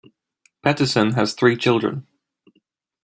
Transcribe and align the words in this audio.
Petterson 0.65 1.13
has 1.13 1.35
three 1.35 1.55
children. 1.55 2.07